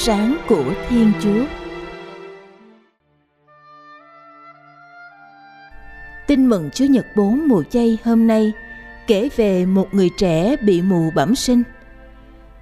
[0.00, 1.44] Sáng của Thiên Chúa.
[6.26, 8.52] Tin mừng Chúa Nhật 4 mùa chay hôm nay,
[9.06, 11.62] kể về một người trẻ bị mù bẩm sinh.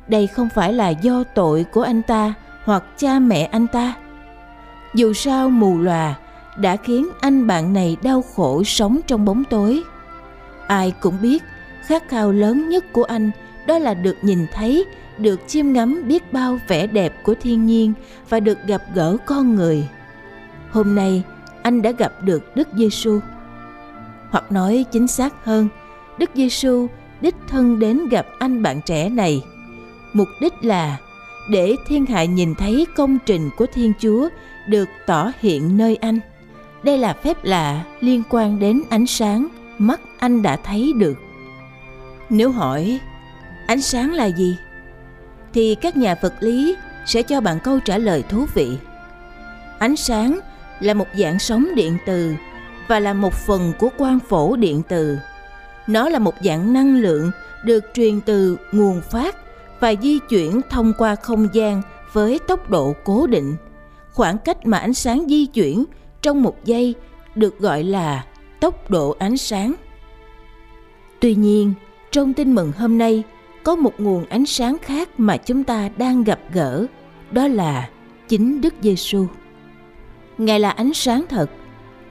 [0.08, 3.94] Đây không phải là do tội của anh ta hoặc cha mẹ anh ta.
[4.94, 6.14] Dù sao mù lòa
[6.56, 9.82] đã khiến anh bạn này đau khổ sống trong bóng tối.
[10.66, 11.42] Ai cũng biết
[11.82, 13.30] khát khao lớn nhất của anh
[13.66, 14.84] đó là được nhìn thấy
[15.18, 17.92] được chiêm ngắm biết bao vẻ đẹp của thiên nhiên
[18.28, 19.88] và được gặp gỡ con người.
[20.70, 21.22] Hôm nay,
[21.62, 23.20] anh đã gặp được Đức Giêsu.
[24.30, 25.68] Hoặc nói chính xác hơn,
[26.18, 26.86] Đức Giêsu
[27.20, 29.42] đích thân đến gặp anh bạn trẻ này.
[30.12, 30.98] Mục đích là
[31.50, 34.28] để thiên hạ nhìn thấy công trình của Thiên Chúa
[34.68, 36.20] được tỏ hiện nơi anh.
[36.82, 39.48] Đây là phép lạ liên quan đến ánh sáng
[39.78, 41.18] mắt anh đã thấy được.
[42.30, 43.00] Nếu hỏi
[43.66, 44.56] ánh sáng là gì?
[45.56, 48.78] Thì các nhà vật lý sẽ cho bạn câu trả lời thú vị.
[49.78, 50.38] Ánh sáng
[50.80, 52.34] là một dạng sóng điện từ
[52.88, 55.18] và là một phần của quang phổ điện từ.
[55.86, 57.30] Nó là một dạng năng lượng
[57.64, 59.36] được truyền từ nguồn phát
[59.80, 63.56] và di chuyển thông qua không gian với tốc độ cố định.
[64.12, 65.84] Khoảng cách mà ánh sáng di chuyển
[66.22, 66.94] trong một giây
[67.34, 68.24] được gọi là
[68.60, 69.74] tốc độ ánh sáng.
[71.20, 71.74] Tuy nhiên,
[72.10, 73.22] trong tin mừng hôm nay,
[73.66, 76.86] có một nguồn ánh sáng khác mà chúng ta đang gặp gỡ,
[77.30, 77.88] đó là
[78.28, 79.26] chính Đức Giêsu.
[80.38, 81.50] Ngài là ánh sáng thật,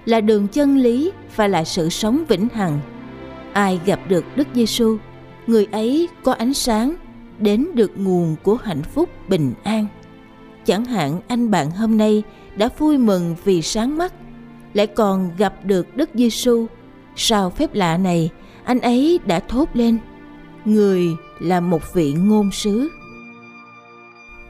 [0.05, 2.79] là đường chân lý và là sự sống vĩnh hằng.
[3.53, 4.97] Ai gặp được Đức Giêsu,
[5.47, 6.95] người ấy có ánh sáng
[7.39, 9.85] đến được nguồn của hạnh phúc bình an.
[10.65, 12.23] Chẳng hạn anh bạn hôm nay
[12.55, 14.13] đã vui mừng vì sáng mắt,
[14.73, 16.65] lại còn gặp được Đức Giêsu.
[17.15, 18.29] Sau phép lạ này,
[18.63, 19.97] anh ấy đã thốt lên:
[20.65, 22.89] Người là một vị ngôn sứ.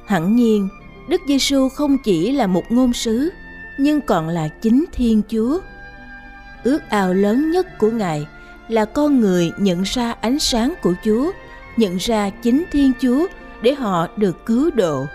[0.06, 0.68] Hẳn nhiên,
[1.10, 3.30] Đức Giêsu không chỉ là một ngôn sứ,
[3.78, 5.60] nhưng còn là chính Thiên Chúa.
[6.64, 8.28] Ước ao lớn nhất của Ngài
[8.68, 11.32] là con người nhận ra ánh sáng của Chúa,
[11.78, 13.28] nhận ra chính Thiên Chúa
[13.62, 15.06] để họ được cứu độ.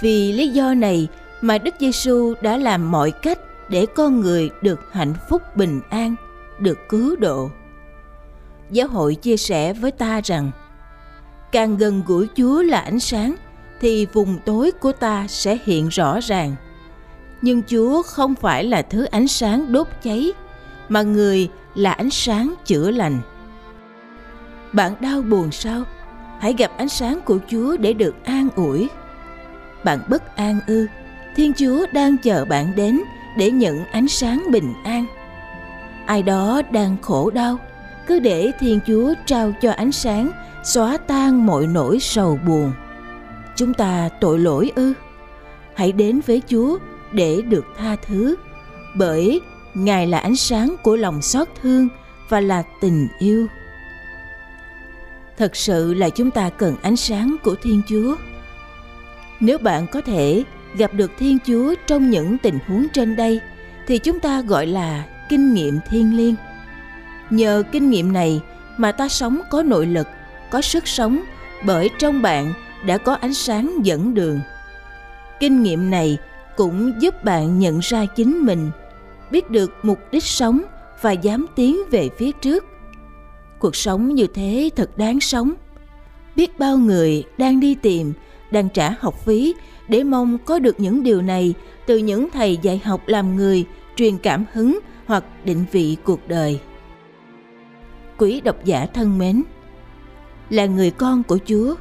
[0.00, 1.08] Vì lý do này
[1.40, 3.38] mà Đức Giêsu đã làm mọi cách
[3.68, 6.14] để con người được hạnh phúc bình an,
[6.58, 7.50] được cứu độ.
[8.70, 10.50] Giáo hội chia sẻ với ta rằng
[11.52, 13.34] càng gần gũi Chúa là ánh sáng
[13.80, 16.56] thì vùng tối của ta sẽ hiện rõ ràng.
[17.42, 20.32] Nhưng Chúa không phải là thứ ánh sáng đốt cháy,
[20.88, 23.20] mà người là ánh sáng chữa lành.
[24.72, 25.82] Bạn đau buồn sao?
[26.40, 28.88] Hãy gặp ánh sáng của Chúa để được an ủi.
[29.84, 30.86] Bạn bất an ư?
[31.36, 33.00] Thiên Chúa đang chờ bạn đến
[33.36, 35.06] để nhận ánh sáng bình an.
[36.06, 37.58] Ai đó đang khổ đau,
[38.08, 40.30] cứ để Thiên Chúa trao cho ánh sáng,
[40.64, 42.72] xóa tan mọi nỗi sầu buồn.
[43.56, 44.92] Chúng ta tội lỗi ư?
[45.74, 46.78] Hãy đến với chúa
[47.12, 48.36] để được tha thứ,
[48.94, 49.40] bởi
[49.74, 51.88] ngài là ánh sáng của lòng xót thương
[52.28, 53.46] và là tình yêu.
[55.36, 58.16] Thật sự là chúng ta cần ánh sáng của thiên chúa.
[59.40, 60.44] Nếu bạn có thể
[60.76, 63.40] gặp được thiên chúa trong những tình huống trên đây,
[63.86, 66.34] thì chúng ta gọi là kinh nghiệm thiên liêng
[67.30, 68.40] nhờ kinh nghiệm này
[68.76, 70.06] mà ta sống có nội lực
[70.50, 71.22] có sức sống
[71.66, 72.52] bởi trong bạn
[72.86, 74.40] đã có ánh sáng dẫn đường.
[75.40, 76.18] Kinh nghiệm này
[76.56, 78.70] cũng giúp bạn nhận ra chính mình
[79.30, 80.62] biết được mục đích sống
[81.02, 82.64] và dám tiến về phía trước.
[83.58, 85.54] Cuộc sống như thế thật đáng sống.
[86.36, 88.12] Biết bao người đang đi tìm,
[88.50, 89.54] đang trả học phí
[89.88, 91.54] để mong có được những điều này
[91.86, 93.64] từ những thầy dạy học làm người,
[93.96, 96.60] truyền cảm hứng hoặc định vị cuộc đời.
[98.18, 99.42] Quý độc giả thân mến,
[100.50, 101.74] là người con của Chúa,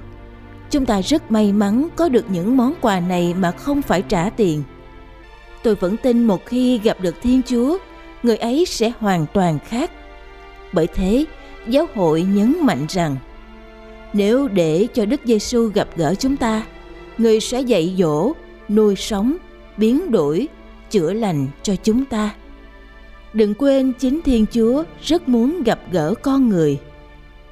[0.70, 4.30] chúng ta rất may mắn có được những món quà này mà không phải trả
[4.30, 4.64] tiền.
[5.64, 7.78] Tôi vẫn tin một khi gặp được Thiên Chúa,
[8.24, 9.92] người ấy sẽ hoàn toàn khác.
[10.74, 11.26] Bởi thế,
[11.68, 13.16] giáo hội nhấn mạnh rằng
[14.14, 16.64] nếu để cho Đức Giêsu gặp gỡ chúng ta,
[17.18, 18.34] người sẽ dạy dỗ,
[18.70, 19.38] nuôi sống,
[19.78, 20.48] biến đổi,
[20.90, 22.36] chữa lành cho chúng ta.
[23.38, 26.80] Đừng quên chính Thiên Chúa rất muốn gặp gỡ con người.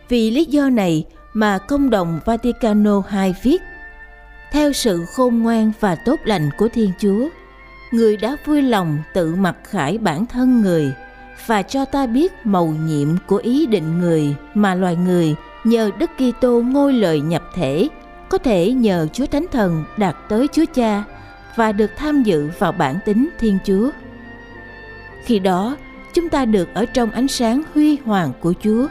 [0.09, 3.61] Vì lý do này mà công đồng Vaticano II viết
[4.51, 7.27] Theo sự khôn ngoan và tốt lành của Thiên Chúa,
[7.91, 10.91] người đã vui lòng tự mặc khải bản thân người
[11.45, 16.09] và cho ta biết mầu nhiệm của ý định người mà loài người nhờ Đức
[16.17, 17.87] Kitô ngôi lời nhập thể
[18.29, 21.03] có thể nhờ Chúa Thánh Thần đạt tới Chúa Cha
[21.55, 23.89] và được tham dự vào bản tính Thiên Chúa.
[25.25, 25.77] Khi đó,
[26.13, 28.87] chúng ta được ở trong ánh sáng huy hoàng của Chúa.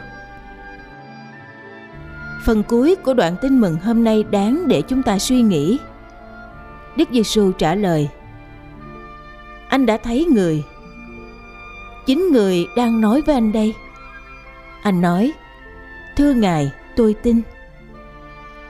[2.45, 5.79] Phần cuối của đoạn tin mừng hôm nay đáng để chúng ta suy nghĩ.
[6.97, 8.09] Đức Giêsu trả lời:
[9.69, 10.63] Anh đã thấy người.
[12.05, 13.73] Chính người đang nói với anh đây.
[14.81, 15.33] Anh nói:
[16.17, 17.41] Thưa Ngài, tôi tin.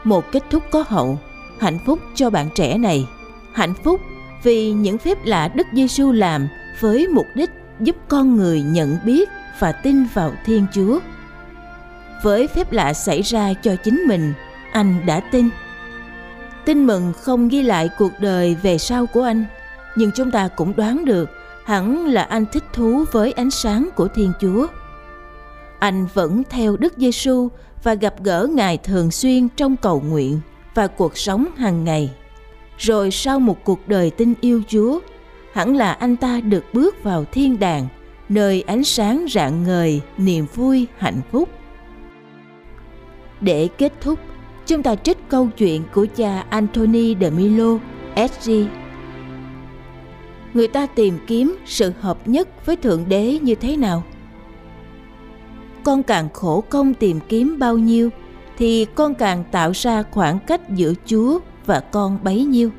[0.03, 1.19] Một kết thúc có hậu,
[1.59, 3.07] hạnh phúc cho bạn trẻ này.
[3.53, 4.01] Hạnh phúc
[4.43, 6.47] vì những phép lạ Đức Giêsu làm
[6.79, 7.49] với mục đích
[7.79, 9.29] giúp con người nhận biết
[9.59, 10.99] và tin vào Thiên Chúa.
[12.23, 14.33] Với phép lạ xảy ra cho chính mình,
[14.71, 15.49] anh đã tin.
[16.65, 19.45] Tin mừng không ghi lại cuộc đời về sau của anh,
[19.95, 21.29] nhưng chúng ta cũng đoán được
[21.65, 24.67] hẳn là anh thích thú với ánh sáng của Thiên Chúa.
[25.79, 27.49] Anh vẫn theo Đức Giêsu
[27.83, 30.39] và gặp gỡ Ngài thường xuyên trong cầu nguyện
[30.73, 32.11] và cuộc sống hàng ngày.
[32.77, 34.99] Rồi sau một cuộc đời tin yêu Chúa,
[35.55, 37.87] hẳn là anh ta được bước vào thiên đàng,
[38.29, 41.49] nơi ánh sáng rạng ngời, niềm vui, hạnh phúc.
[43.41, 44.19] Để kết thúc,
[44.65, 47.77] chúng ta trích câu chuyện của cha Anthony de Milo,
[48.15, 48.51] SG.
[50.53, 54.03] Người ta tìm kiếm sự hợp nhất với Thượng Đế như thế nào?
[55.83, 58.09] Con càng khổ công tìm kiếm bao nhiêu,
[58.57, 62.71] thì con càng tạo ra khoảng cách giữa Chúa và con bấy nhiêu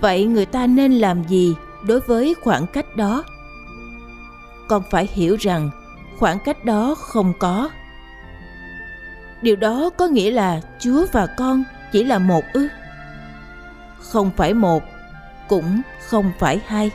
[0.00, 3.24] vậy người ta nên làm gì đối với khoảng cách đó?
[4.68, 5.70] Con phải hiểu rằng
[6.18, 7.70] khoảng cách đó không có.
[9.42, 12.68] Điều đó có nghĩa là chúa và con chỉ là một ư?
[13.98, 14.82] Không phải một,
[15.48, 16.90] cũng không phải hai.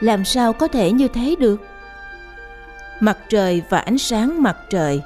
[0.00, 1.60] Làm sao có thể như thế được?
[3.00, 5.02] Mặt trời và ánh sáng mặt trời,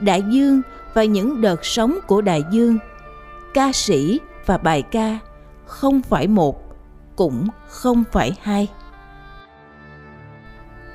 [0.00, 0.62] đại dương
[0.94, 2.78] và những đợt sóng của đại dương,
[3.54, 5.18] ca sĩ và bài ca
[5.70, 6.62] không phải một,
[7.16, 8.68] cũng không phải hai.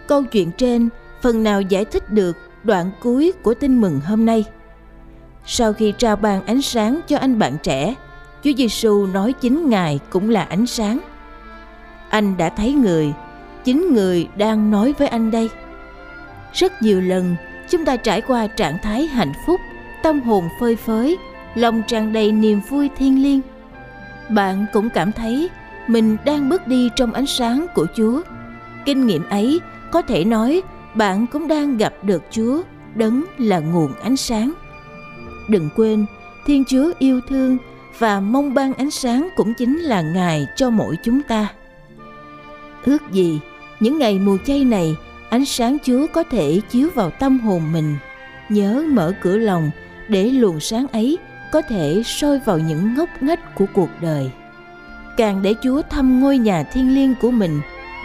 [0.07, 0.89] Câu chuyện trên
[1.21, 4.45] phần nào giải thích được đoạn cuối của tin mừng hôm nay?
[5.45, 7.95] Sau khi trao ban ánh sáng cho anh bạn trẻ,
[8.43, 10.99] chúa giêsu nói chính ngài cũng là ánh sáng.
[12.09, 13.13] Anh đã thấy người,
[13.63, 15.49] chính người đang nói với anh đây.
[16.53, 17.35] Rất nhiều lần,
[17.69, 19.61] chúng ta trải qua trạng thái hạnh phúc,
[20.03, 21.17] tâm hồn phơi phới,
[21.55, 23.41] lòng tràn đầy niềm vui thiêng liêng
[24.29, 25.49] bạn cũng cảm thấy
[25.87, 28.21] mình đang bước đi trong ánh sáng của chúa.
[28.85, 29.59] Kinh nghiệm ấy
[29.91, 30.61] có thể nói
[30.95, 32.61] bạn cũng đang gặp được chúa,
[32.95, 34.53] đấng là nguồn ánh sáng.
[35.49, 36.05] Đừng quên,
[36.45, 37.57] thiên chúa yêu thương
[37.99, 41.47] và mong ban ánh sáng cũng chính là ngài cho mỗi chúng ta.
[42.85, 43.39] Ước gì
[43.79, 44.95] những ngày mùa chay này,
[45.29, 47.97] ánh sáng chúa có thể chiếu vào tâm hồn mình.
[48.49, 49.71] Nhớ mở cửa lòng
[50.07, 51.17] để luồng sáng ấy
[51.55, 54.31] có thể sôi vào những ngóc ngách của cuộc đời.
[55.17, 57.61] Càng để chúa thăm ngôi nhà thiên liêng của mình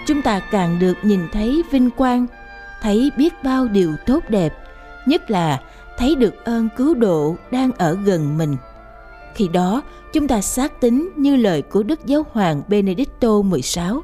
[0.07, 2.27] chúng ta càng được nhìn thấy vinh quang
[2.83, 4.55] thấy biết bao điều tốt đẹp
[5.07, 5.61] nhất là
[5.99, 8.57] thấy được ơn cứu độ đang ở gần mình.
[9.35, 14.03] Khi đó chúng ta xác tín như lời của Đức Giáo hoàng Benedicto 16.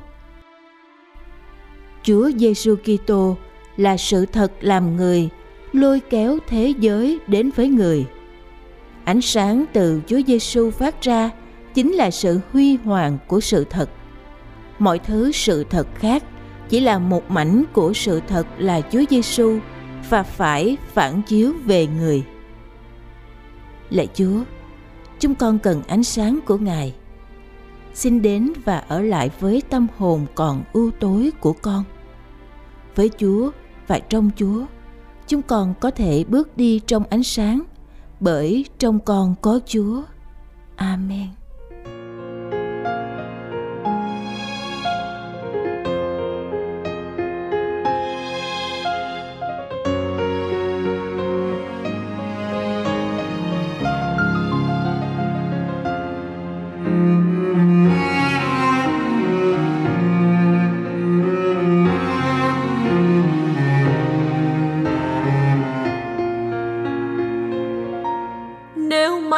[2.02, 3.36] Chúa Giêsu Kitô
[3.76, 5.28] là sự thật làm người,
[5.72, 8.06] lôi kéo thế giới đến với người
[9.06, 11.30] ánh sáng từ Chúa Giêsu phát ra
[11.74, 13.90] chính là sự huy hoàng của sự thật.
[14.78, 16.24] Mọi thứ sự thật khác
[16.68, 19.58] chỉ là một mảnh của sự thật là Chúa Giêsu
[20.10, 22.24] và phải phản chiếu về người.
[23.90, 24.40] Lạy Chúa,
[25.20, 26.94] chúng con cần ánh sáng của Ngài.
[27.94, 31.84] Xin đến và ở lại với tâm hồn còn ưu tối của con.
[32.94, 33.50] Với Chúa
[33.86, 34.64] và trong Chúa,
[35.26, 37.62] chúng con có thể bước đi trong ánh sáng
[38.20, 40.02] bởi trong con có Chúa.
[40.76, 41.28] Amen.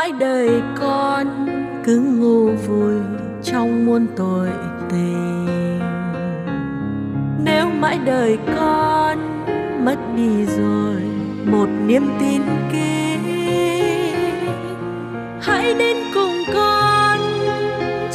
[0.09, 1.27] Mãi đời con,
[1.85, 2.95] cứ ngu vui
[3.43, 4.49] trong muôn tội
[4.91, 5.81] tình.
[7.45, 9.19] Nếu mãi đời con
[9.85, 11.03] mất đi rồi,
[11.45, 13.17] một niềm tin kia
[15.43, 17.19] hãy đến cùng con.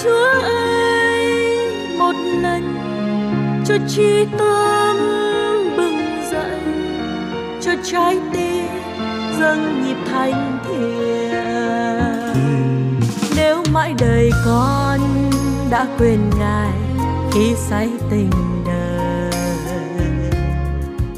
[0.03, 1.25] Chúa ơi,
[1.97, 2.75] một lần,
[3.65, 4.97] cho chi tâm
[5.77, 5.97] bừng
[6.31, 6.59] dậy,
[7.61, 8.65] cho trái tim
[9.39, 11.12] dâng nhịp thành thiền
[13.83, 14.99] mãi đời con
[15.69, 16.73] đã quên ngài
[17.31, 18.29] khi say tình
[18.65, 19.31] đời.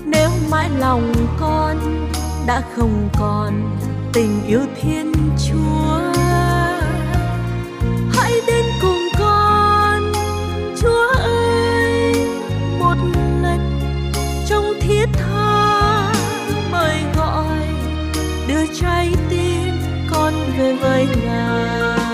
[0.05, 2.07] Nếu mãi lòng con
[2.47, 3.77] đã không còn
[4.13, 5.11] tình yêu thiên
[5.47, 5.99] chúa,
[8.11, 10.11] hãy đến cùng con,
[10.81, 12.13] chúa ơi,
[12.79, 12.95] một
[13.41, 13.79] lần
[14.49, 16.13] trong thiết tha
[16.71, 17.67] mời gọi
[18.47, 19.73] đưa trái tim
[20.11, 22.04] con về với ngài.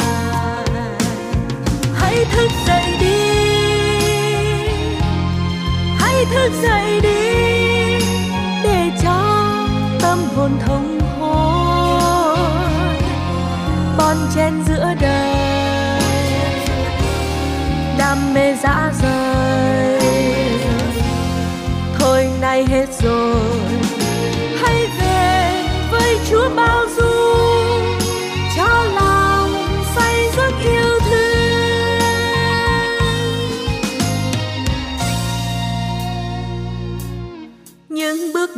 [6.61, 7.10] Dậy đi.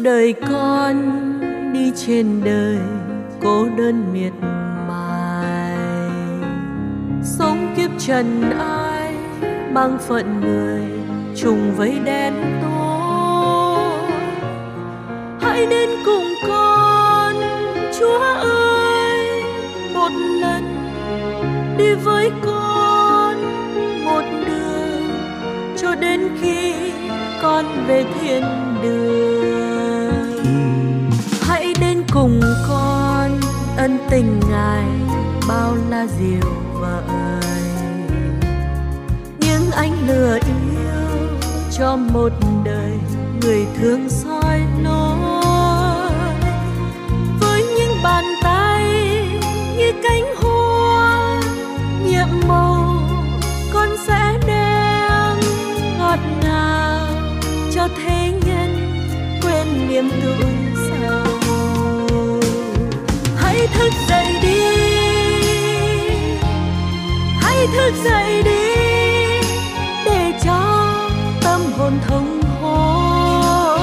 [0.04, 0.96] Đời con
[1.74, 2.78] đi trên đời
[3.42, 4.34] cô đơn miệt
[4.88, 5.78] mài.
[7.24, 9.14] Sống kiếp trần ai
[9.72, 10.82] mang phận người
[11.36, 14.10] trùng với đen tối.
[15.42, 17.36] Hãy đến cùng con,
[18.00, 19.44] chúa ơi,
[19.94, 20.64] một lần
[21.78, 23.36] đi với con,
[24.06, 25.10] một đường
[25.78, 26.74] cho đến khi
[27.42, 28.44] con về thiên
[28.84, 29.73] đường
[32.14, 33.40] cùng con
[33.78, 34.86] ân tình ngài
[35.48, 37.62] bao la diệu vời
[39.40, 41.40] những ánh lửa yêu
[41.78, 42.30] cho một
[42.66, 42.92] đời
[43.42, 46.12] người thương soi lối
[47.40, 48.84] với những bàn tay
[49.78, 51.42] như cánh hoa,
[52.06, 52.96] nhiệm màu
[53.74, 55.38] con sẽ đem
[56.00, 57.08] ngọt ngào
[57.76, 59.02] cho thế nhân
[59.42, 61.44] quên niềm tuổi sầu
[63.64, 64.62] hãy thức dậy đi.
[67.42, 68.76] Hãy thức dậy đi
[70.06, 70.90] để cho
[71.44, 73.80] tâm hồn thông hồn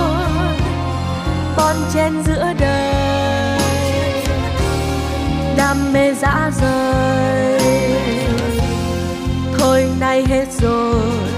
[1.57, 3.59] bon chen giữa đời.
[5.57, 7.61] Đam mê dã rời.
[9.59, 11.30] Thôi nay hết rồi.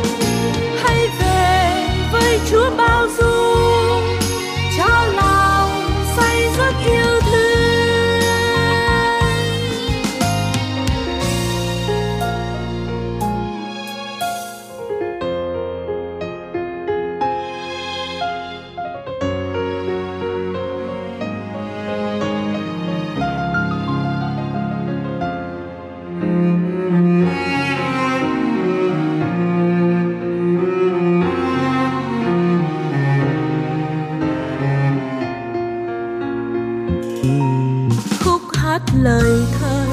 [38.24, 39.86] Khúc hát lời thơ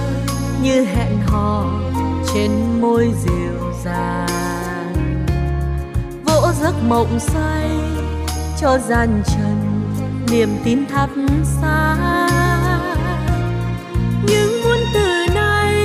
[0.61, 1.65] như hẹn hò
[2.33, 5.25] trên môi dịu dàng
[6.25, 7.69] vỗ giấc mộng say
[8.61, 9.69] cho gian trần
[10.31, 11.09] niềm tin thắp
[11.61, 12.29] sáng.
[14.27, 15.75] Những muôn từ này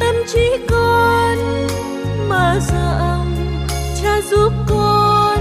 [0.00, 1.38] tâm trí con
[2.28, 3.34] mở rộng
[4.02, 5.38] cha giúp con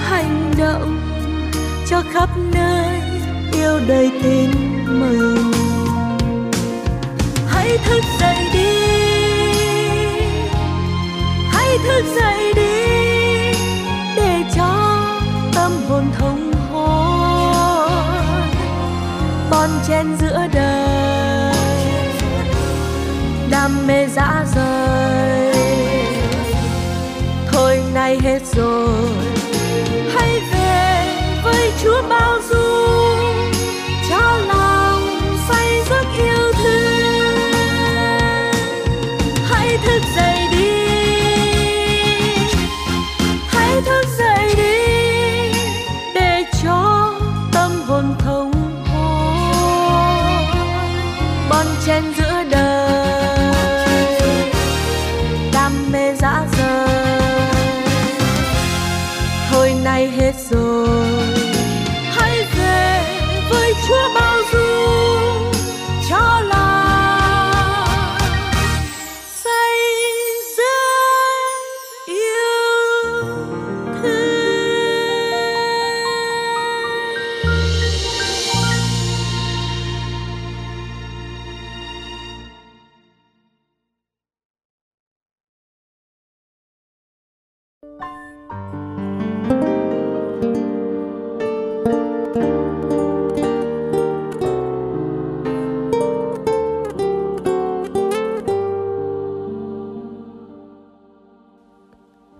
[0.00, 1.00] hành động
[1.90, 3.03] cho khắp nơi
[3.64, 4.50] yêu đầy tin
[5.00, 5.52] mừng.
[7.48, 8.74] Hãy thức dậy đi.
[11.50, 12.72] Hãy thức dậy đi
[14.16, 14.96] để cho
[15.54, 17.90] tâm hồn thông hồn
[19.50, 21.54] bon chen giữa đời.
[23.50, 25.54] Đam mê dã rời.
[27.52, 29.23] Thôi nay hết rồi.